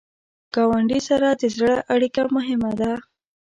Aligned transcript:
ګاونډي 0.53 0.99
سره 1.09 1.27
د 1.41 1.43
زړه 1.55 1.75
اړیکه 1.93 2.21
مهمه 2.35 2.71
ده 2.79 2.91